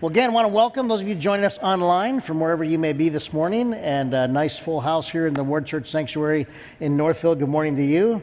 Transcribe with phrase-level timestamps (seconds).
[0.00, 2.78] Well, again, I want to welcome those of you joining us online from wherever you
[2.78, 6.46] may be this morning, and a nice full house here in the Ward Church Sanctuary
[6.80, 7.34] in Northville.
[7.34, 8.22] Good morning to you.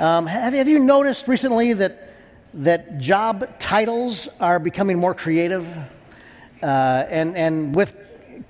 [0.00, 2.16] Um, have, have you noticed recently that
[2.54, 5.64] that job titles are becoming more creative?
[6.60, 7.94] Uh, and and with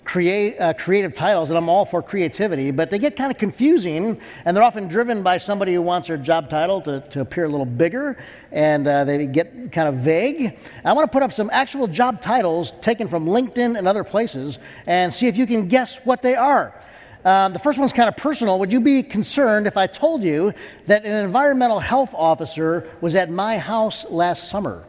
[0.05, 4.21] create, uh, creative titles, and I'm all for creativity, but they get kind of confusing,
[4.45, 7.49] and they're often driven by somebody who wants their job title to, to appear a
[7.49, 10.59] little bigger, and uh, they get kind of vague.
[10.85, 14.59] I want to put up some actual job titles taken from LinkedIn and other places
[14.87, 16.81] and see if you can guess what they are.
[17.25, 18.59] Um, the first one's kind of personal.
[18.59, 20.53] Would you be concerned if I told you
[20.87, 24.85] that an environmental health officer was at my house last summer?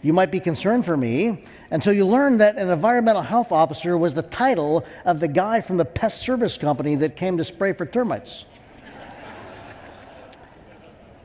[0.00, 4.14] You might be concerned for me until you learn that an environmental health officer was
[4.14, 7.84] the title of the guy from the pest service company that came to spray for
[7.84, 8.44] termites.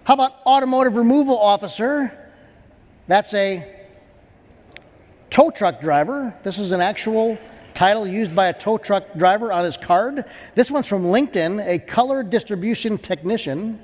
[0.04, 2.12] How about automotive removal officer?
[3.08, 3.66] That's a
[5.30, 6.38] tow truck driver.
[6.44, 7.38] This is an actual
[7.74, 10.26] title used by a tow truck driver on his card.
[10.56, 13.80] This one's from LinkedIn, a color distribution technician.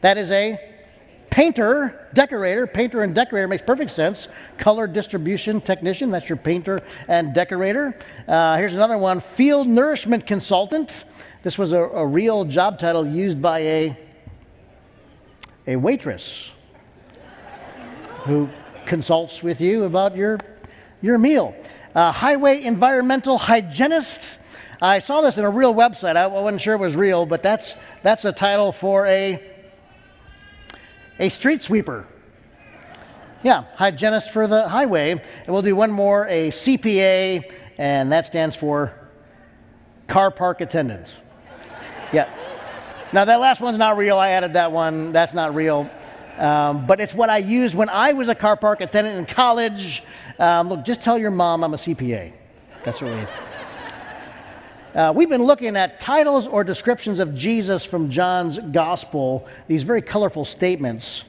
[0.00, 0.58] That is a
[1.32, 4.28] Painter, decorator, painter and decorator makes perfect sense.
[4.58, 7.98] Color distribution technician, that's your painter and decorator.
[8.28, 11.06] Uh, here's another one field nourishment consultant.
[11.42, 13.98] This was a, a real job title used by a,
[15.66, 16.50] a waitress
[18.24, 18.50] who
[18.84, 20.38] consults with you about your,
[21.00, 21.54] your meal.
[21.94, 24.20] Uh, highway environmental hygienist.
[24.82, 26.18] I saw this in a real website.
[26.18, 29.51] I wasn't sure it was real, but that's, that's a title for a
[31.18, 32.06] a street sweeper.
[33.42, 35.10] Yeah, hygienist for the highway.
[35.12, 38.92] And we'll do one more, a CPA, and that stands for
[40.06, 41.08] car park attendant.
[42.12, 42.28] Yeah.
[43.12, 44.16] Now, that last one's not real.
[44.16, 45.12] I added that one.
[45.12, 45.90] That's not real.
[46.38, 50.02] Um, but it's what I used when I was a car park attendant in college.
[50.38, 52.32] Um, look, just tell your mom I'm a CPA.
[52.84, 53.51] That's what we.
[54.94, 60.02] Uh, we've been looking at titles or descriptions of Jesus from John's gospel, these very
[60.02, 61.22] colorful statements,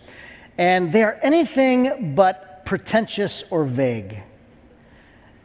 [0.57, 4.19] and they are anything but pretentious or vague.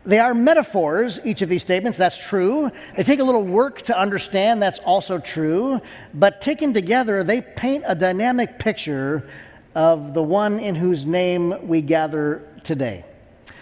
[0.04, 2.72] They are metaphors, each of these statements, that's true.
[2.96, 5.80] They take a little work to understand, that's also true.
[6.12, 9.30] But taken together, they paint a dynamic picture
[9.76, 13.04] of the one in whose name we gather today.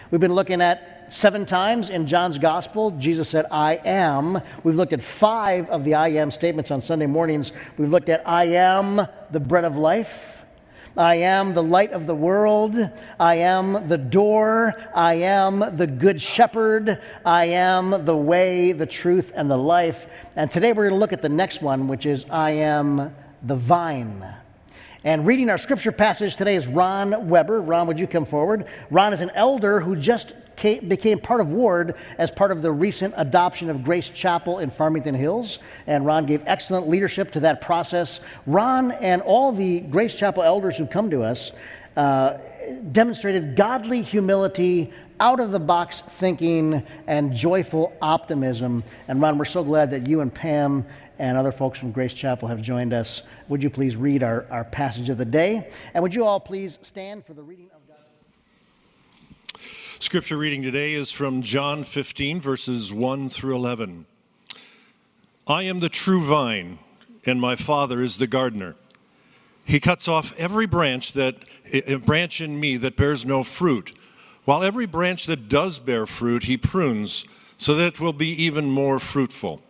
[0.09, 4.41] We've been looking at seven times in John's gospel, Jesus said, I am.
[4.63, 7.51] We've looked at five of the I am statements on Sunday mornings.
[7.77, 10.33] We've looked at I am the bread of life.
[10.97, 12.75] I am the light of the world.
[13.19, 14.73] I am the door.
[14.95, 16.99] I am the good shepherd.
[17.23, 20.07] I am the way, the truth, and the life.
[20.35, 23.55] And today we're going to look at the next one, which is I am the
[23.55, 24.25] vine.
[25.03, 27.61] And reading our scripture passage today is Ron Weber.
[27.61, 28.65] Ron, would you come forward?
[28.89, 32.71] Ron is an elder who just came, became part of Ward as part of the
[32.71, 35.59] recent adoption of Grace Chapel in Farmington Hills.
[35.85, 38.19] And Ron gave excellent leadership to that process.
[38.45, 41.51] Ron and all the Grace Chapel elders who've come to us
[41.95, 42.37] uh,
[42.91, 48.83] demonstrated godly humility, out of the box thinking, and joyful optimism.
[49.07, 50.85] And Ron, we're so glad that you and Pam
[51.19, 53.21] and other folks from Grace Chapel have joined us.
[53.47, 55.71] Would you please read our, our passage of the day?
[55.93, 57.76] And would you all please stand for the reading of
[59.99, 64.05] Scripture reading today is from John 15, verses 1 through 11.
[65.47, 66.77] I am the true vine,
[67.25, 68.75] and my Father is the gardener.
[69.65, 71.37] He cuts off every branch that
[71.73, 73.97] a branch in me that bears no fruit,
[74.45, 77.25] while every branch that does bear fruit he prunes,
[77.57, 79.63] so that it will be even more fruitful.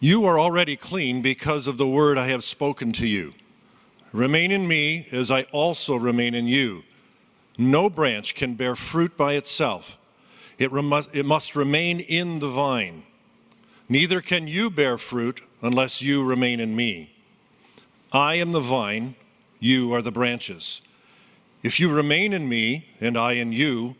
[0.00, 3.32] You are already clean because of the word I have spoken to you.
[4.10, 6.82] Remain in me as I also remain in you.
[7.58, 9.98] No branch can bear fruit by itself,
[10.58, 10.70] it,
[11.12, 13.04] it must remain in the vine.
[13.88, 17.14] Neither can you bear fruit unless you remain in me.
[18.12, 19.16] I am the vine,
[19.58, 20.82] you are the branches.
[21.62, 23.96] If you remain in me, and I in you,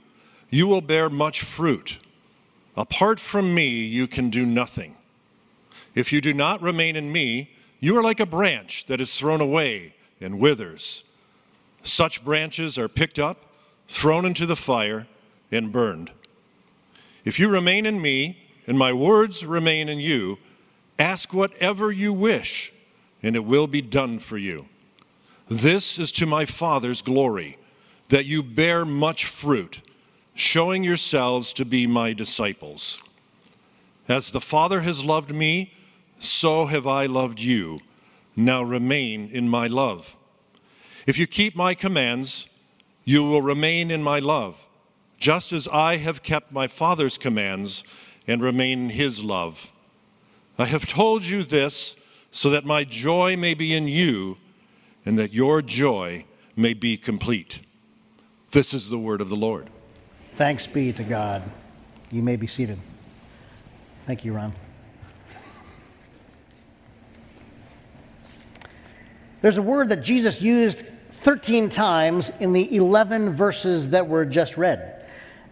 [0.50, 1.98] you will bear much fruit.
[2.76, 4.96] Apart from me, you can do nothing.
[5.94, 7.50] If you do not remain in me,
[7.81, 11.05] you are like a branch that is thrown away and withers.
[11.82, 13.44] Such branches are picked up,
[13.88, 15.06] thrown into the fire,
[15.50, 16.11] and burned.
[17.25, 20.38] If you remain in me, and my words remain in you,
[20.99, 22.73] ask whatever you wish,
[23.23, 24.67] and it will be done for you.
[25.49, 27.58] This is to my Father's glory,
[28.08, 29.82] that you bear much fruit,
[30.34, 33.02] showing yourselves to be my disciples.
[34.08, 35.73] As the Father has loved me,
[36.19, 37.79] so have I loved you.
[38.37, 40.17] Now remain in my love.
[41.06, 42.49] If you keep my commands,
[43.04, 44.64] you will remain in my love,
[45.19, 47.82] just as I have kept my Father's commands
[48.26, 49.72] and remain in his love.
[50.58, 51.96] I have told you this
[52.31, 54.37] so that my joy may be in you
[55.04, 56.25] and that your joy
[56.56, 57.60] may be complete.
[58.52, 59.69] This is the word of the Lord.
[60.37, 61.43] Thanks be to God.
[62.10, 62.78] You may be seated.
[64.06, 64.52] Thank you, Ron.
[69.40, 70.82] There's a word that Jesus used
[71.22, 75.06] 13 times in the 11 verses that were just read.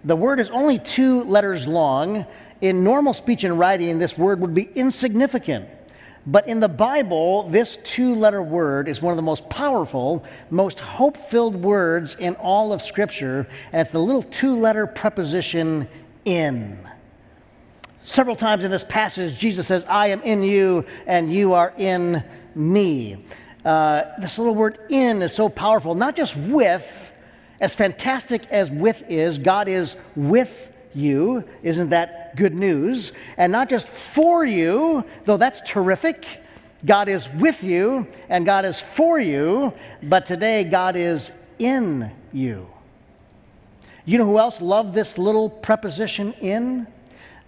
[0.04, 2.26] The word is only two letters long.
[2.60, 5.68] In normal speech and writing, this word would be insignificant.
[6.26, 10.80] But in the Bible, this two letter word is one of the most powerful, most
[10.80, 15.88] hope filled words in all of Scripture, and it's the little two letter preposition
[16.24, 16.78] in.
[18.04, 22.22] Several times in this passage, Jesus says, I am in you, and you are in
[22.54, 23.24] me.
[23.64, 26.84] Uh, this little word in is so powerful, not just with,
[27.60, 30.50] as fantastic as with is, God is with
[30.94, 31.44] you.
[31.62, 33.12] Isn't that good news?
[33.36, 36.26] And not just for you, though that's terrific.
[36.84, 42.66] God is with you and God is for you, but today God is in you.
[44.06, 46.86] You know who else loved this little preposition in?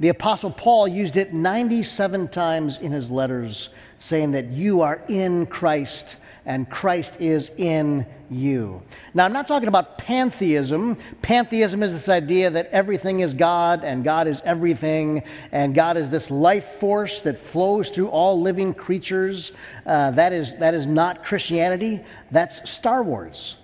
[0.03, 3.69] The Apostle Paul used it 97 times in his letters,
[4.01, 8.83] saying that you are in Christ and Christ is in you.
[9.15, 10.99] Now, I'm not talking about pantheism.
[11.23, 15.23] Pantheism is this idea that everything is God and God is everything,
[15.53, 19.53] and God is this life force that flows through all living creatures.
[19.87, 22.01] Uh, that, is, that is not Christianity,
[22.33, 23.55] that's Star Wars.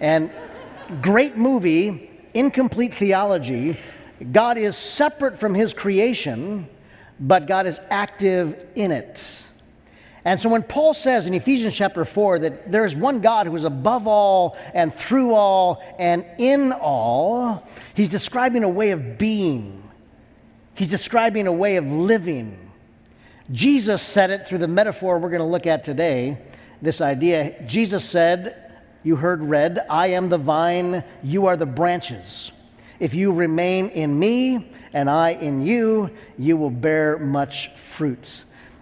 [0.00, 0.30] And
[1.02, 3.78] great movie, incomplete theology.
[4.32, 6.68] God is separate from his creation,
[7.20, 9.22] but God is active in it.
[10.24, 13.54] And so when Paul says in Ephesians chapter 4 that there is one God who
[13.54, 17.62] is above all and through all and in all,
[17.94, 19.88] he's describing a way of being.
[20.74, 22.72] He's describing a way of living.
[23.52, 26.38] Jesus said it through the metaphor we're going to look at today,
[26.82, 27.62] this idea.
[27.64, 28.72] Jesus said,
[29.04, 32.50] you heard read, I am the vine, you are the branches.
[32.98, 38.28] If you remain in me and I in you, you will bear much fruit.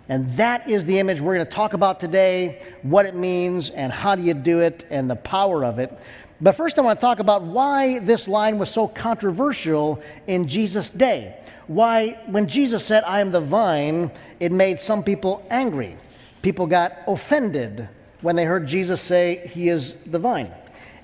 [0.08, 3.90] And that is the image we're going to talk about today, what it means, and
[3.90, 5.99] how do you do it, and the power of it.
[6.40, 10.90] But first, I want to talk about why this line was so controversial in Jesus'
[10.90, 11.38] day.
[11.66, 15.96] Why, when Jesus said, I am the vine, it made some people angry.
[16.43, 17.88] People got offended
[18.20, 20.52] when they heard Jesus say, He is the vine.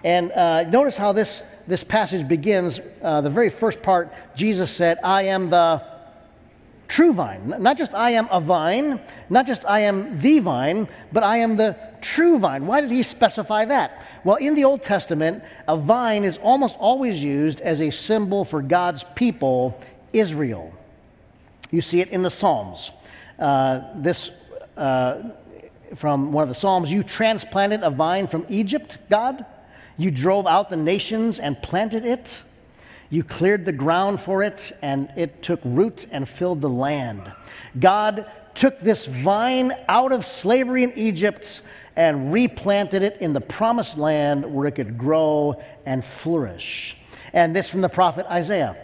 [0.04, 2.80] And uh, notice how this, this passage begins.
[3.00, 5.82] Uh, the very first part, Jesus said, I am the
[6.88, 7.54] true vine.
[7.60, 9.00] Not just I am a vine,
[9.30, 12.66] not just I am the vine, but I am the true vine.
[12.66, 14.06] Why did he specify that?
[14.24, 18.60] Well, in the Old Testament, a vine is almost always used as a symbol for
[18.60, 19.80] God's people,
[20.12, 20.74] Israel.
[21.70, 22.90] You see it in the Psalms.
[23.38, 24.30] Uh, this
[24.76, 25.22] uh,
[25.94, 29.44] from one of the Psalms You transplanted a vine from Egypt, God.
[29.96, 32.38] You drove out the nations and planted it.
[33.10, 37.32] You cleared the ground for it, and it took root and filled the land.
[37.78, 41.60] God took this vine out of slavery in Egypt
[41.96, 46.96] and replanted it in the promised land where it could grow and flourish.
[47.32, 48.76] And this from the prophet Isaiah.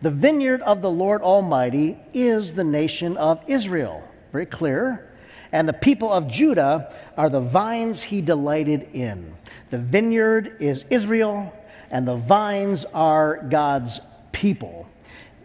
[0.00, 4.02] The vineyard of the Lord Almighty is the nation of Israel.
[4.32, 5.08] Very clear.
[5.52, 9.34] And the people of Judah are the vines he delighted in.
[9.70, 11.52] The vineyard is Israel,
[11.90, 14.00] and the vines are God's
[14.32, 14.88] people.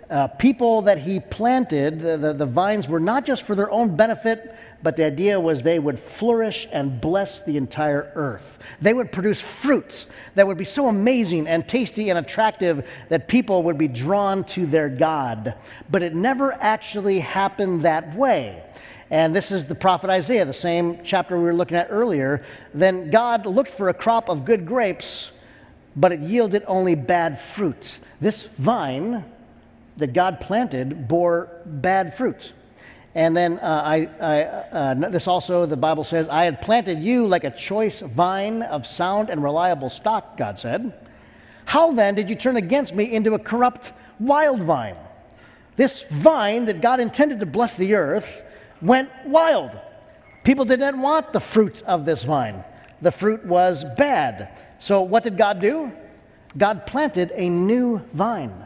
[0.09, 3.97] Uh, people that he planted, the, the, the, vines were not just for their own
[3.97, 8.57] benefit, but the idea was they would flourish and bless the entire earth.
[8.79, 10.05] They would produce fruits
[10.35, 14.65] that would be so amazing and tasty and attractive that people would be drawn to
[14.65, 15.55] their God.
[15.89, 18.63] But it never actually happened that way.
[19.09, 22.45] And this is the prophet Isaiah, the same chapter we were looking at earlier.
[22.73, 25.29] Then God looked for a crop of good grapes
[25.97, 27.97] but it yielded only bad fruit.
[28.21, 29.25] This vine
[29.97, 32.53] that God planted bore bad fruit.
[33.15, 37.25] And then uh, I, I uh, this also, the Bible says, I had planted you
[37.25, 40.93] like a choice vine of sound and reliable stock, God said.
[41.65, 44.95] How then did you turn against me into a corrupt wild vine?
[45.77, 48.43] This vine that God intended to bless the earth
[48.81, 49.71] went wild.
[50.43, 52.63] People didn't want the fruit of this vine.
[53.01, 54.49] The fruit was bad.
[54.79, 55.91] So, what did God do?
[56.57, 58.65] God planted a new vine.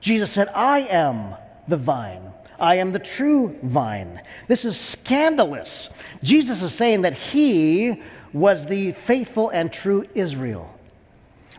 [0.00, 1.34] Jesus said, I am
[1.68, 2.32] the vine.
[2.58, 4.20] I am the true vine.
[4.48, 5.88] This is scandalous.
[6.22, 10.70] Jesus is saying that he was the faithful and true Israel.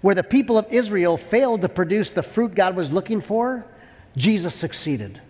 [0.01, 3.65] Where the people of Israel failed to produce the fruit God was looking for,
[4.15, 5.21] Jesus succeeded.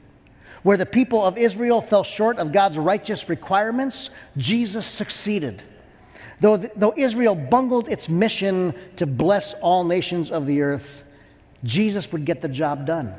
[0.65, 5.61] Where the people of Israel fell short of God's righteous requirements, Jesus succeeded.
[6.41, 11.03] Though, though Israel bungled its mission to bless all nations of the earth,
[11.63, 13.13] Jesus would get the job done.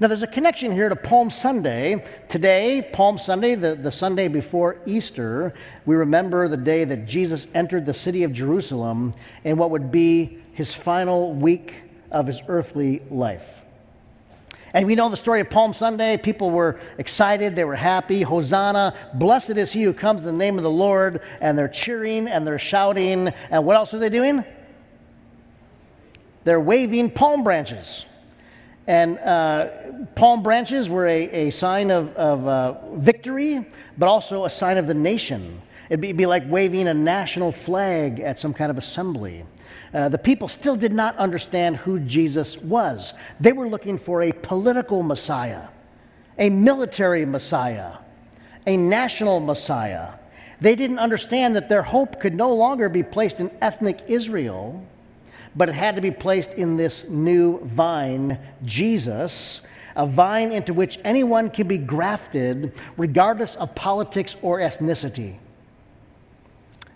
[0.00, 2.02] Now, there's a connection here to Palm Sunday.
[2.30, 5.52] Today, Palm Sunday, the, the Sunday before Easter,
[5.84, 9.12] we remember the day that Jesus entered the city of Jerusalem
[9.44, 11.74] in what would be his final week
[12.10, 13.59] of his earthly life.
[14.72, 16.16] And we know the story of Palm Sunday.
[16.16, 18.22] People were excited, they were happy.
[18.22, 21.20] Hosanna, blessed is he who comes in the name of the Lord.
[21.40, 23.28] And they're cheering and they're shouting.
[23.50, 24.44] And what else are they doing?
[26.44, 28.04] They're waving palm branches.
[28.86, 29.68] And uh,
[30.14, 33.66] palm branches were a, a sign of, of uh, victory,
[33.98, 35.62] but also a sign of the nation.
[35.90, 39.44] It'd be, it'd be, like waving a national flag at some kind of assembly.
[39.92, 43.12] Uh, the people still did not understand who Jesus was.
[43.38, 45.68] They were looking for a political Messiah,
[46.38, 47.96] a military Messiah,
[48.66, 50.14] a national Messiah.
[50.62, 54.82] They didn't understand that their hope could no longer be placed in ethnic Israel
[55.54, 59.60] but it had to be placed in this new vine, Jesus,
[59.96, 65.38] a vine into which anyone can be grafted regardless of politics or ethnicity.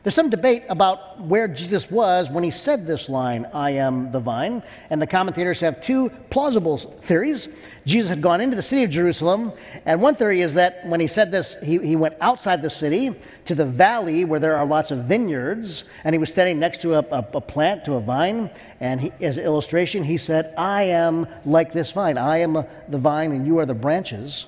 [0.04, 4.20] There's some debate about where Jesus was when he said this line, I am the
[4.20, 7.48] vine, and the commentators have two plausible theories.
[7.86, 9.52] Jesus had gone into the city of Jerusalem,
[9.86, 13.18] and one theory is that when he said this, he, he went outside the city
[13.46, 16.96] to the valley where there are lots of vineyards, and he was standing next to
[16.96, 20.82] a, a, a plant, to a vine, and he, as an illustration, he said, I
[20.82, 22.18] am like this vine.
[22.18, 24.44] I am the vine, and you are the branches.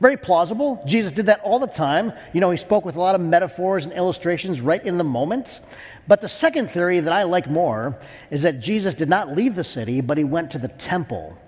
[0.00, 0.82] Very plausible.
[0.86, 2.12] Jesus did that all the time.
[2.34, 5.60] You know, he spoke with a lot of metaphors and illustrations right in the moment.
[6.06, 7.98] But the second theory that I like more
[8.30, 11.38] is that Jesus did not leave the city, but he went to the temple.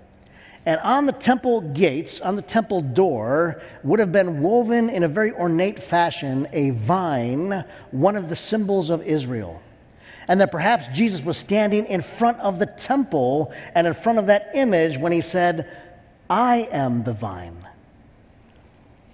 [0.65, 5.07] And on the temple gates, on the temple door, would have been woven in a
[5.07, 9.61] very ornate fashion a vine, one of the symbols of Israel.
[10.27, 14.27] And that perhaps Jesus was standing in front of the temple and in front of
[14.27, 15.67] that image when he said,
[16.29, 17.68] I am the vine.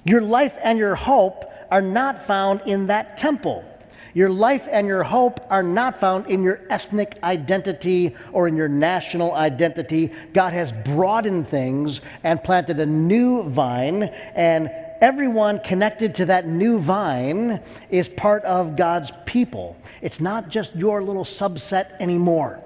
[0.06, 3.66] Your life and your hope are not found in that temple.
[4.14, 8.70] Your life and your hope are not found in your ethnic identity or in your
[8.70, 10.14] national identity.
[10.32, 14.70] God has broadened things and planted a new vine, and
[15.02, 19.76] everyone connected to that new vine is part of God's people.
[20.02, 22.62] It's not just your little subset anymore.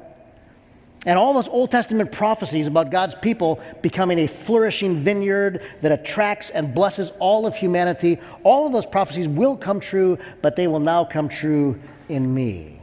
[1.06, 6.50] And all those Old Testament prophecies about God's people becoming a flourishing vineyard that attracts
[6.50, 10.82] and blesses all of humanity, all of those prophecies will come true, but they will
[10.82, 11.80] now come true
[12.10, 12.82] in me.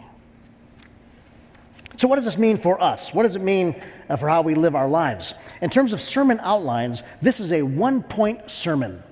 [1.98, 3.12] So, what does this mean for us?
[3.12, 5.34] What does it mean uh, for how we live our lives?
[5.60, 9.02] In terms of sermon outlines, this is a one point sermon.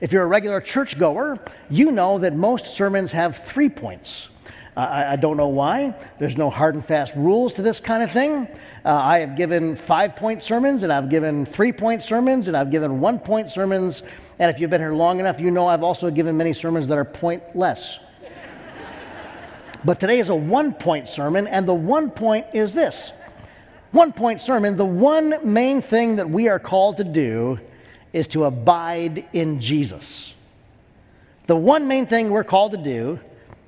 [0.00, 1.38] If you're a regular churchgoer,
[1.70, 4.28] you know that most sermons have three points.
[4.76, 5.94] I, I, don't know why.
[6.18, 8.46] There's no hard and fast rules to this kind of thing.
[8.84, 12.70] Uh, I have given five point sermons, and I've given three point sermons, and I've
[12.70, 14.02] given one point sermons.
[14.38, 16.98] And if you've been here long enough, you know I've also given many sermons that
[16.98, 17.98] are pointless.
[19.82, 23.12] but today is a one point sermon, and the one point is this
[23.92, 27.58] one point sermon, the one main thing that we are called to do
[28.12, 30.34] is to abide in Jesus.
[31.46, 33.20] The one main thing we're called to do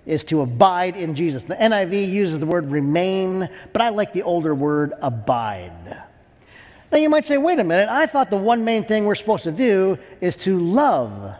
[0.09, 1.43] is to abide in Jesus.
[1.45, 6.03] The NIV uses the word remain, but I like the older word abide.
[6.91, 9.45] Now you might say, wait a minute, I thought the one main thing we're supposed
[9.45, 11.35] to do is to love.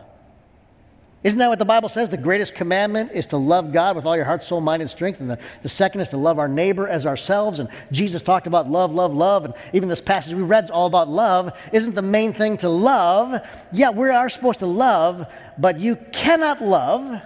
[1.23, 2.09] Isn't that what the Bible says?
[2.09, 5.19] The greatest commandment is to love God with all your heart, soul, mind, and strength.
[5.19, 7.59] And the, the second is to love our neighbor as ourselves.
[7.59, 9.45] And Jesus talked about love, love, love.
[9.45, 11.51] And even this passage we read is all about love.
[11.73, 13.41] Isn't the main thing to love?
[13.73, 15.25] Yeah, we are supposed to love,
[15.57, 17.21] but you cannot love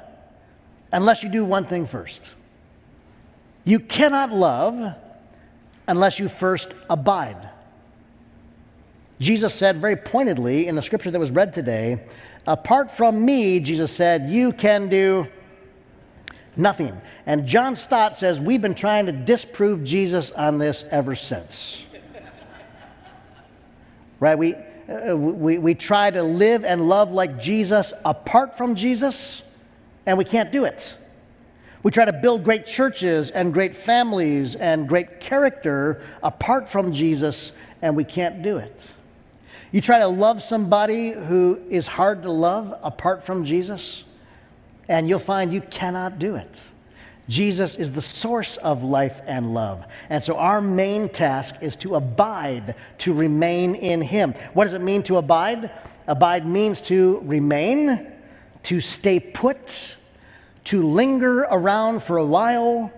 [0.94, 2.22] unless you do one thing first.
[3.66, 4.96] You cannot love
[5.88, 7.50] unless you first abide.
[9.20, 12.04] Jesus said very pointedly in the scripture that was read today,
[12.46, 15.28] apart from me, Jesus said, you can do
[16.56, 17.02] nothing.
[17.26, 21.78] And John Stott says, we've been trying to disprove Jesus on this ever since.
[24.20, 24.38] right?
[24.38, 29.42] We, uh, we, we try to live and love like Jesus apart from Jesus
[30.06, 30.96] and we can't do it.
[31.84, 37.52] We try to build great churches and great families and great character apart from Jesus,
[37.82, 38.80] and we can't do it.
[39.72, 44.04] You try to love somebody who is hard to love apart from Jesus,
[44.88, 46.52] and you'll find you cannot do it.
[47.28, 49.84] Jesus is the source of life and love.
[50.10, 54.34] And so our main task is to abide, to remain in Him.
[54.54, 55.72] What does it mean to abide?
[56.06, 58.13] Abide means to remain,
[58.64, 59.96] to stay put,
[60.66, 62.92] to linger around for a while,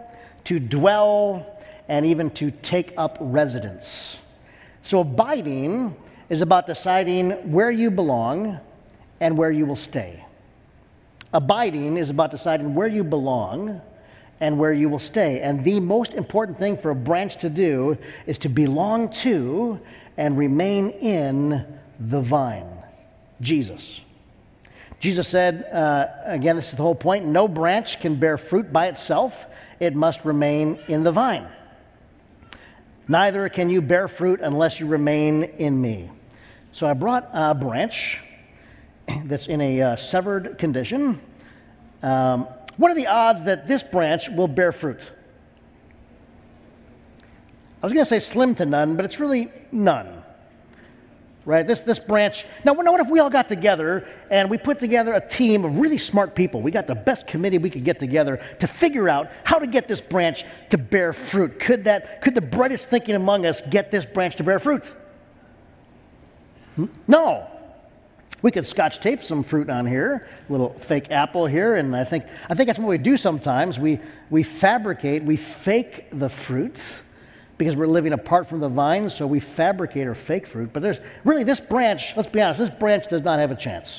[0.45, 1.45] to dwell,
[1.87, 4.17] and even to take up residence.
[4.83, 5.95] So abiding
[6.29, 8.59] is about deciding where you belong
[9.19, 10.25] and where you will stay.
[11.33, 13.81] Abiding is about deciding where you belong
[14.39, 15.41] and where you will stay.
[15.41, 19.79] And the most important thing for a branch to do is to belong to
[20.17, 21.65] and remain in
[21.99, 22.69] the vine,
[23.41, 24.01] Jesus.
[25.05, 28.87] Jesus said, uh, again, this is the whole point no branch can bear fruit by
[28.87, 29.35] itself,
[29.79, 31.47] it must remain in the vine.
[33.07, 36.09] Neither can you bear fruit unless you remain in me.
[36.71, 38.17] So I brought a branch
[39.25, 41.21] that's in a uh, severed condition.
[42.01, 42.47] Um,
[42.77, 45.11] what are the odds that this branch will bear fruit?
[47.83, 50.23] I was going to say slim to none, but it's really none.
[51.45, 51.65] Right?
[51.65, 52.43] This, this branch.
[52.63, 55.99] Now, what if we all got together and we put together a team of really
[55.99, 56.63] smart people?
[56.63, 59.87] We got the best committee we could get together to figure out how to get
[59.87, 61.59] this branch to bear fruit.
[61.59, 64.83] Could, that, could the brightest thinking among us get this branch to bear fruit?
[66.77, 66.87] Hmm?
[67.07, 67.47] No.
[68.41, 72.03] We could scotch tape some fruit on here, a little fake apple here, and I
[72.03, 73.79] think, I think that's what we do sometimes.
[73.79, 73.99] We,
[74.29, 76.75] we fabricate, we fake the fruit
[77.57, 80.71] because we're living apart from the vine, so we fabricate or fake fruit.
[80.73, 83.89] But there's really this branch, let's be honest, this branch does not have a chance.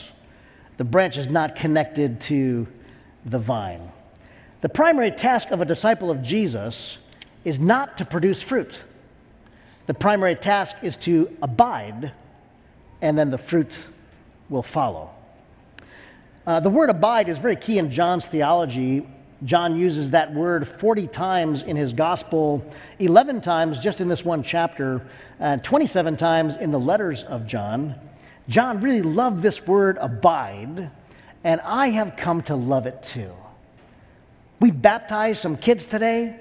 [0.77, 2.67] The branch is not connected to
[3.25, 3.93] the vine.
[4.61, 6.99] The primary task of a disciple of Jesus
[7.45, 8.81] is not to produce fruit.
[9.87, 12.13] The primary task is to abide,
[13.01, 13.71] and then the fruit
[14.49, 15.11] will follow.
[16.47, 19.07] Uh, the word abide is very key in John's theology.
[19.45, 22.65] John uses that word 40 times in his gospel,
[22.99, 25.07] 11 times just in this one chapter,
[25.39, 27.97] and 27 times in the letters of John.
[28.49, 30.91] John really loved this word abide,
[31.45, 33.33] and I have come to love it too.
[34.59, 36.41] We baptized some kids today.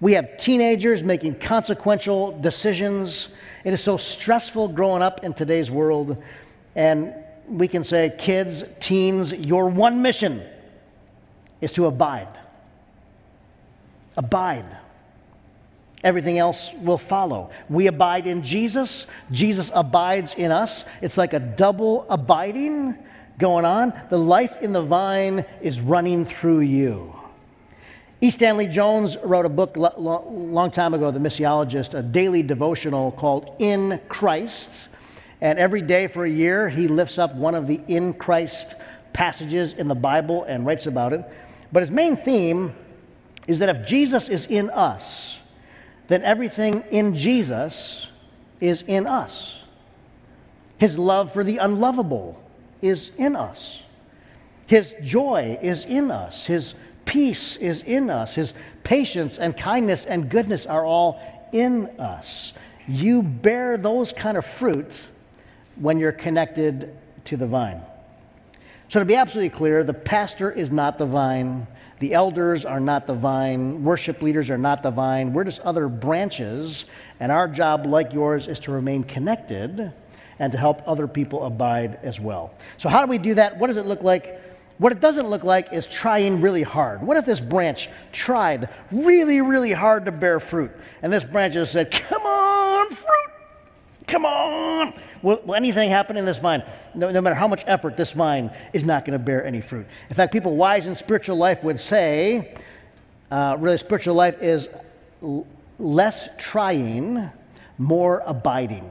[0.00, 3.28] We have teenagers making consequential decisions.
[3.62, 6.20] It is so stressful growing up in today's world.
[6.74, 7.14] And
[7.48, 10.42] we can say, kids, teens, your one mission
[11.60, 12.26] is to abide.
[14.16, 14.76] Abide.
[16.04, 17.50] Everything else will follow.
[17.68, 20.84] We abide in Jesus, Jesus abides in us.
[21.00, 22.96] It's like a double abiding
[23.38, 23.92] going on.
[24.10, 27.14] The life in the vine is running through you.
[28.20, 28.30] E.
[28.30, 33.56] Stanley Jones wrote a book a long time ago, the missiologist, a daily devotional called
[33.58, 34.70] In Christ.
[35.40, 38.76] And every day for a year, he lifts up one of the in Christ
[39.12, 41.24] passages in the Bible and writes about it.
[41.72, 42.76] But his main theme
[43.46, 45.36] is that if Jesus is in us,
[46.08, 48.06] then everything in Jesus
[48.60, 49.54] is in us.
[50.78, 52.42] His love for the unlovable
[52.80, 53.82] is in us.
[54.66, 56.46] His joy is in us.
[56.46, 56.74] His
[57.04, 58.34] peace is in us.
[58.34, 61.20] His patience and kindness and goodness are all
[61.52, 62.52] in us.
[62.88, 64.98] You bear those kind of fruits
[65.76, 67.82] when you're connected to the vine.
[68.88, 71.66] So, to be absolutely clear, the pastor is not the vine,
[72.02, 75.32] the elders are not the vine, worship leaders are not the vine.
[75.32, 76.84] We're just other branches,
[77.20, 79.92] and our job, like yours, is to remain connected
[80.40, 82.54] and to help other people abide as well.
[82.76, 83.56] So, how do we do that?
[83.56, 84.40] What does it look like?
[84.78, 87.04] What it doesn't look like is trying really hard.
[87.04, 90.72] What if this branch tried really, really hard to bear fruit?
[91.02, 93.30] And this branch just said, Come on, fruit!
[94.08, 94.92] Come on!
[95.22, 96.62] Will, will anything happen in this vine?
[96.94, 99.86] No, no, matter how much effort, this vine is not going to bear any fruit.
[100.10, 102.54] In fact, people wise in spiritual life would say,
[103.30, 104.68] uh, really, spiritual life is
[105.22, 105.46] l-
[105.78, 107.30] less trying,
[107.78, 108.90] more abiding.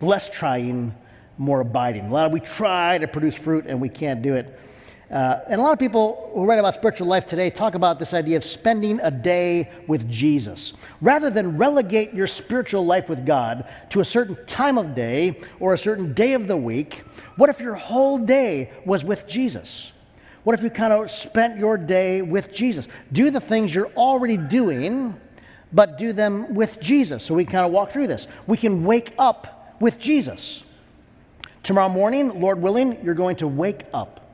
[0.00, 0.94] Less trying,
[1.38, 2.06] more abiding.
[2.06, 4.58] A lot of we try to produce fruit and we can't do it.
[5.10, 8.12] Uh, and a lot of people who write about spiritual life today talk about this
[8.12, 10.72] idea of spending a day with Jesus.
[11.00, 15.74] Rather than relegate your spiritual life with God to a certain time of day or
[15.74, 17.04] a certain day of the week,
[17.36, 19.92] what if your whole day was with Jesus?
[20.42, 22.88] What if you kind of spent your day with Jesus?
[23.12, 25.20] Do the things you're already doing,
[25.72, 27.24] but do them with Jesus.
[27.24, 28.26] So we kind of walk through this.
[28.48, 30.64] We can wake up with Jesus.
[31.62, 34.25] Tomorrow morning, Lord willing, you're going to wake up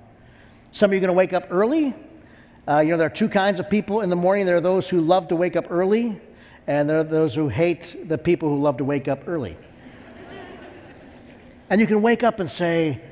[0.75, 1.95] some of you are going to wake up early.
[2.67, 4.47] Uh, you know, there are two kinds of people in the morning.
[4.47, 6.19] There are those who love to wake up early,
[6.67, 9.59] and there are those who hate the people who love to wake up early.
[11.69, 13.03] and you can wake up and say,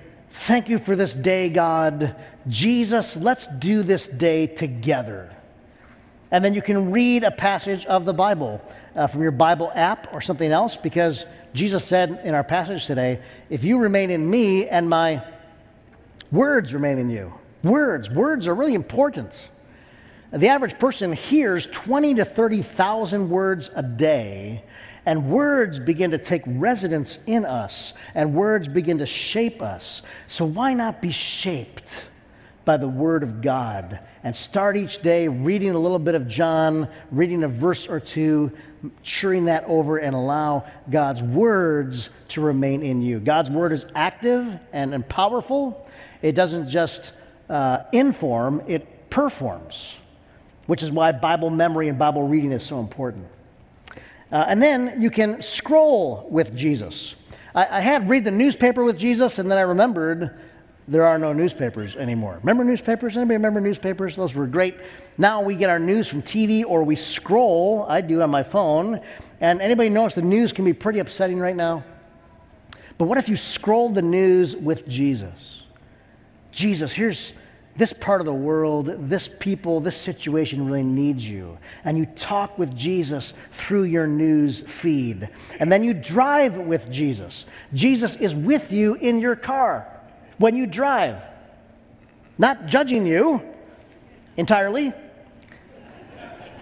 [0.46, 2.16] Thank you for this day, God.
[2.48, 5.36] Jesus, let's do this day together.
[6.30, 8.62] And then you can read a passage of the Bible
[8.94, 13.20] uh, from your Bible app or something else because Jesus said in our passage today,
[13.50, 15.22] if you remain in me and my
[16.30, 17.34] words remain in you.
[17.62, 19.32] Words, words are really important.
[20.32, 24.64] The average person hears 20 to 30,000 words a day,
[25.04, 30.02] and words begin to take residence in us, and words begin to shape us.
[30.28, 31.88] So, why not be shaped
[32.64, 36.88] by the Word of God and start each day reading a little bit of John,
[37.10, 38.52] reading a verse or two,
[39.02, 43.18] chewing that over, and allow God's words to remain in you?
[43.18, 45.88] God's Word is active and, and powerful,
[46.22, 47.12] it doesn't just
[47.50, 49.94] uh, inform, it performs
[50.70, 53.26] which is why Bible memory and Bible reading is so important.
[54.30, 57.16] Uh, and then you can scroll with Jesus.
[57.56, 60.38] I, I, had read the newspaper with Jesus, and then I remembered
[60.86, 62.38] there are no newspapers anymore.
[62.42, 63.16] Remember newspapers?
[63.16, 64.14] Anybody remember newspapers?
[64.14, 64.76] Those were great.
[65.18, 67.84] Now we get our news from TV or we scroll.
[67.88, 69.00] I do on my phone.
[69.40, 71.82] And anybody notice the news can be pretty upsetting right now?
[72.96, 75.59] But what if you scrolled the news with Jesus?
[76.52, 77.32] Jesus, here's
[77.76, 81.58] this part of the world, this people, this situation really needs you.
[81.84, 85.28] And you talk with Jesus through your news feed.
[85.58, 87.44] And then you drive with Jesus.
[87.72, 89.86] Jesus is with you in your car
[90.38, 91.22] when you drive,
[92.38, 93.42] not judging you
[94.36, 94.92] entirely,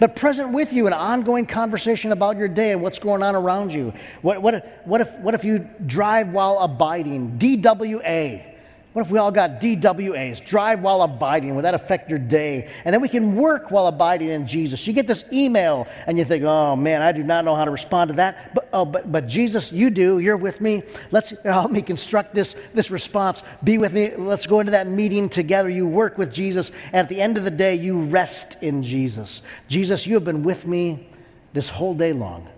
[0.00, 3.34] but present with you in an ongoing conversation about your day and what's going on
[3.34, 3.92] around you.
[4.22, 7.38] What, what, what, if, what if you drive while abiding?
[7.38, 8.57] DWA.
[8.94, 11.54] What if we all got DWAs, drive while abiding?
[11.54, 12.70] Would that affect your day?
[12.84, 14.86] And then we can work while abiding in Jesus.
[14.86, 17.70] You get this email and you think, oh man, I do not know how to
[17.70, 18.54] respond to that.
[18.54, 20.18] But, oh, but, but Jesus, you do.
[20.18, 20.82] You're with me.
[21.10, 23.42] Let's help me construct this, this response.
[23.62, 24.16] Be with me.
[24.16, 25.68] Let's go into that meeting together.
[25.68, 26.70] You work with Jesus.
[26.86, 29.42] And at the end of the day, you rest in Jesus.
[29.68, 31.08] Jesus, you have been with me
[31.52, 32.48] this whole day long.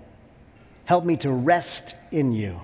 [0.85, 2.61] Help me to rest in you.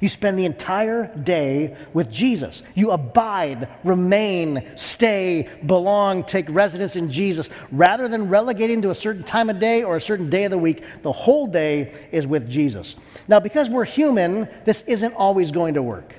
[0.00, 2.62] You spend the entire day with Jesus.
[2.74, 7.50] You abide, remain, stay, belong, take residence in Jesus.
[7.70, 10.58] Rather than relegating to a certain time of day or a certain day of the
[10.58, 12.94] week, the whole day is with Jesus.
[13.28, 16.14] Now, because we're human, this isn't always going to work.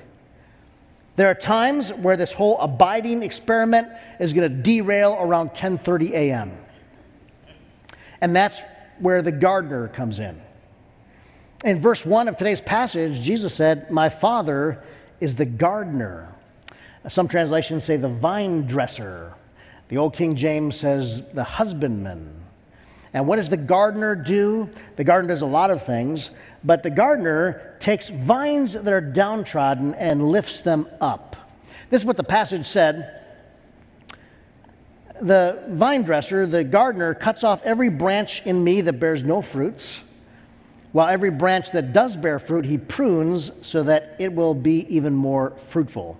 [1.16, 6.56] There are times where this whole abiding experiment is going to derail around 10:30 a.m.
[8.20, 8.62] And that's
[8.98, 10.40] where the gardener comes in.
[11.64, 14.82] In verse 1 of today's passage, Jesus said, My Father
[15.20, 16.34] is the gardener.
[17.08, 19.34] Some translations say the vine dresser.
[19.88, 22.34] The Old King James says the husbandman.
[23.12, 24.70] And what does the gardener do?
[24.96, 26.30] The gardener does a lot of things,
[26.64, 31.36] but the gardener takes vines that are downtrodden and lifts them up.
[31.90, 33.20] This is what the passage said.
[35.20, 39.92] The vine dresser, the gardener, cuts off every branch in me that bears no fruits
[40.92, 45.14] while every branch that does bear fruit, he prunes so that it will be even
[45.14, 46.18] more fruitful.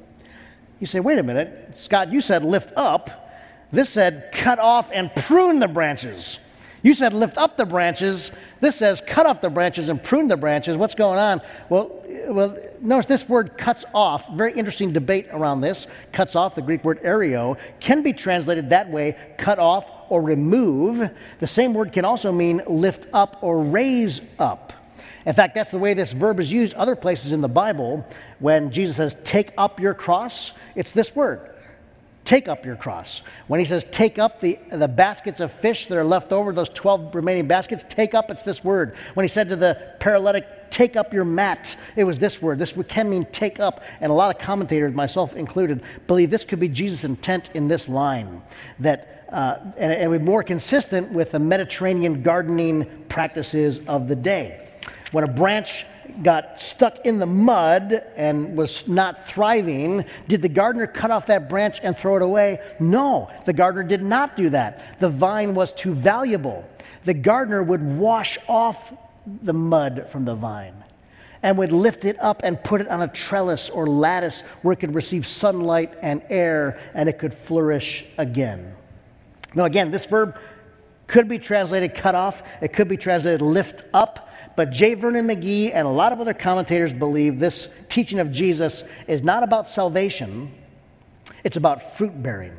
[0.81, 3.31] You say, wait a minute, Scott, you said lift up.
[3.71, 6.39] This said cut off and prune the branches.
[6.83, 8.31] You said lift up the branches.
[8.61, 10.77] This says cut off the branches and prune the branches.
[10.77, 11.41] What's going on?
[11.69, 14.25] Well, well, notice this word cuts off.
[14.35, 15.87] Very interesting debate around this.
[16.13, 21.09] Cuts off, the Greek word airo, can be translated that way cut off or remove.
[21.41, 24.75] The same word can also mean lift up or raise up.
[25.25, 28.07] In fact, that's the way this verb is used other places in the Bible.
[28.39, 31.49] When Jesus says, take up your cross, it's this word
[32.25, 33.21] take up your cross.
[33.49, 36.69] When he says take up the, the baskets of fish that are left over, those
[36.69, 38.97] 12 remaining baskets, take up, it's this word.
[39.15, 42.59] When he said to the paralytic, take up your mat, it was this word.
[42.59, 43.83] This can mean take up.
[44.01, 47.89] And a lot of commentators, myself included, believe this could be Jesus' intent in this
[47.89, 48.43] line.
[48.79, 54.69] That uh, and, and more consistent with the Mediterranean gardening practices of the day.
[55.11, 55.87] When a branch
[56.23, 61.49] got stuck in the mud and was not thriving, did the gardener cut off that
[61.49, 62.61] branch and throw it away?
[62.81, 65.01] No, the gardener did not do that.
[65.01, 66.69] The vine was too valuable.
[67.05, 68.93] The gardener would wash off
[69.27, 70.83] the mud from the vine
[71.43, 74.81] and would lift it up and put it on a trellis or lattice where it
[74.81, 78.75] could receive sunlight and air and it could flourish again.
[79.55, 80.37] Now, again, this verb
[81.09, 84.95] could be translated cut off, it could be translated lift up, but J.
[84.95, 89.43] Vernon McGee and a lot of other commentators believe this teaching of Jesus is not
[89.43, 90.53] about salvation,
[91.45, 92.57] it's about fruit bearing.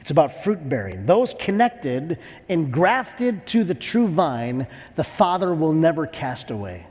[0.00, 1.06] It's about fruit bearing.
[1.06, 6.86] Those connected, engrafted to the true vine, the Father will never cast away.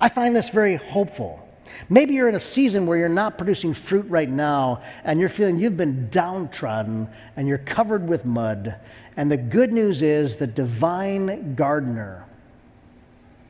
[0.00, 1.46] I find this very hopeful
[1.88, 5.58] Maybe you're in a season where you're not producing fruit right now and you're feeling
[5.58, 8.76] you've been downtrodden and you're covered with mud.
[9.20, 12.24] And the good news is the divine gardener,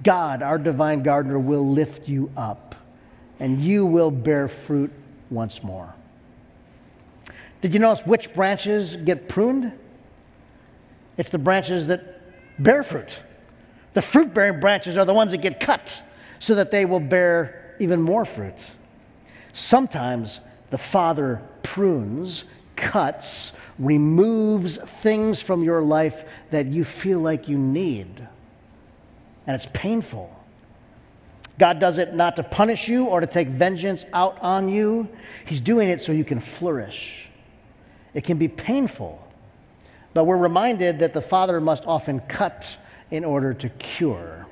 [0.03, 2.75] God, our divine gardener, will lift you up
[3.39, 4.91] and you will bear fruit
[5.31, 5.95] once more.
[7.63, 9.71] Did you notice which branches get pruned?
[11.17, 12.21] It's the branches that
[12.61, 13.21] bear fruit.
[13.95, 16.03] The fruit bearing branches are the ones that get cut
[16.41, 18.73] so that they will bear even more fruit.
[19.53, 22.43] Sometimes the Father prunes,
[22.75, 28.29] cuts, removes things from your life that you feel like you need.
[29.47, 30.37] And it's painful.
[31.59, 35.09] God does it not to punish you or to take vengeance out on you,
[35.45, 37.27] He's doing it so you can flourish.
[38.15, 39.27] It can be painful,
[40.15, 42.77] but we're reminded that the Father must often cut
[43.11, 44.47] in order to cure.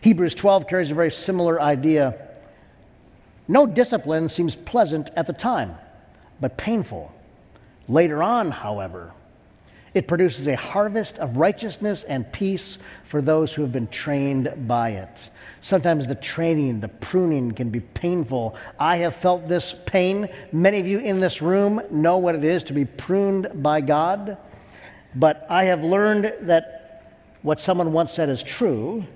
[0.00, 2.14] Hebrews 12 carries a very similar idea.
[3.46, 5.76] No discipline seems pleasant at the time,
[6.40, 7.12] but painful.
[7.88, 9.12] Later on, however,
[9.94, 14.90] it produces a harvest of righteousness and peace for those who have been trained by
[14.90, 15.30] it.
[15.62, 18.54] Sometimes the training, the pruning can be painful.
[18.78, 20.28] I have felt this pain.
[20.52, 24.36] Many of you in this room know what it is to be pruned by God.
[25.14, 29.06] But I have learned that what someone once said is true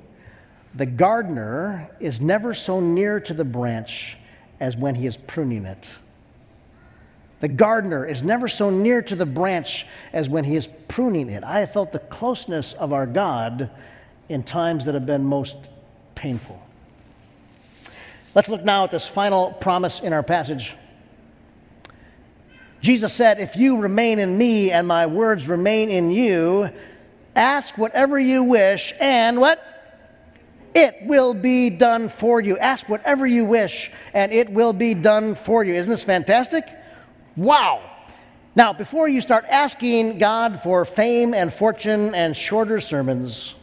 [0.75, 4.17] the gardener is never so near to the branch
[4.59, 5.85] as when he is pruning it.
[7.43, 11.43] The gardener is never so near to the branch as when he is pruning it.
[11.43, 13.69] I have felt the closeness of our God
[14.29, 15.57] in times that have been most
[16.15, 16.63] painful.
[18.33, 20.75] Let's look now at this final promise in our passage.
[22.81, 26.71] Jesus said, If you remain in me and my words remain in you,
[27.35, 29.61] ask whatever you wish, and what?
[30.77, 32.57] It will be done for you.
[32.57, 35.75] Ask whatever you wish, and it will be done for you.
[35.75, 36.69] Isn't this fantastic?
[37.37, 37.91] Wow.
[38.55, 43.55] Now, before you start asking God for fame and fortune and shorter sermons,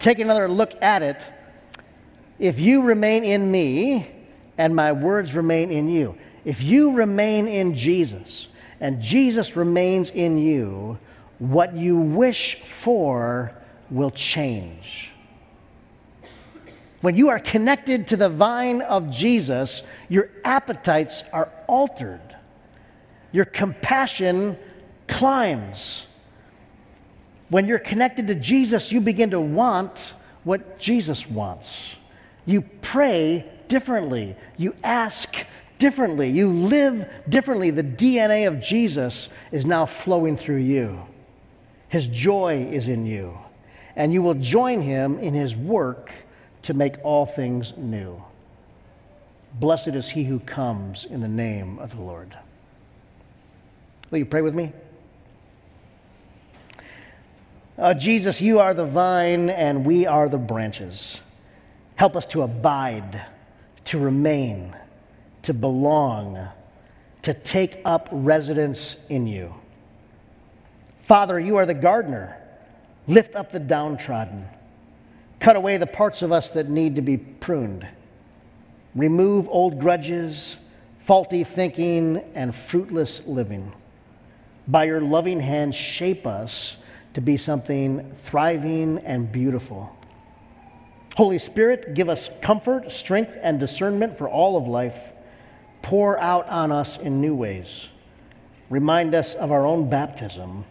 [0.00, 1.22] take another look at it.
[2.38, 4.10] If you remain in me
[4.58, 8.48] and my words remain in you, if you remain in Jesus
[8.80, 10.98] and Jesus remains in you,
[11.38, 13.52] what you wish for
[13.90, 15.10] will change.
[17.00, 22.35] When you are connected to the vine of Jesus, your appetites are altered.
[23.36, 24.56] Your compassion
[25.08, 26.04] climbs.
[27.50, 31.70] When you're connected to Jesus, you begin to want what Jesus wants.
[32.46, 34.36] You pray differently.
[34.56, 35.36] You ask
[35.78, 36.30] differently.
[36.30, 37.68] You live differently.
[37.68, 41.02] The DNA of Jesus is now flowing through you.
[41.90, 43.36] His joy is in you.
[43.94, 46.10] And you will join him in his work
[46.62, 48.24] to make all things new.
[49.52, 52.34] Blessed is he who comes in the name of the Lord.
[54.10, 54.72] Will you pray with me?
[57.76, 61.16] Uh, Jesus, you are the vine and we are the branches.
[61.96, 63.26] Help us to abide,
[63.86, 64.76] to remain,
[65.42, 66.48] to belong,
[67.22, 69.54] to take up residence in you.
[71.02, 72.36] Father, you are the gardener.
[73.08, 74.46] Lift up the downtrodden.
[75.40, 77.86] Cut away the parts of us that need to be pruned.
[78.94, 80.56] Remove old grudges,
[81.04, 83.72] faulty thinking, and fruitless living
[84.68, 86.76] by your loving hand, shape us
[87.14, 89.96] to be something thriving and beautiful.
[91.16, 94.98] Holy Spirit, give us comfort, strength, and discernment for all of life.
[95.80, 97.86] Pour out on us in new ways.
[98.68, 100.64] Remind us of our own baptism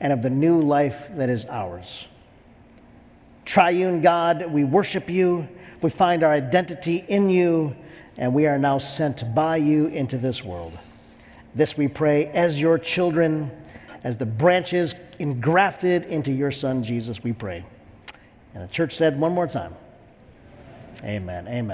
[0.00, 2.06] and of the new life that is ours.
[3.44, 5.48] Triune God, we worship you.
[5.82, 7.76] We find our identity in you,
[8.16, 10.78] and we are now sent by you into this world.
[11.54, 13.50] This we pray as your children,
[14.04, 17.64] as the branches engrafted into your Son, Jesus, we pray.
[18.54, 19.74] And the church said one more time
[21.04, 21.48] Amen.
[21.48, 21.68] Amen.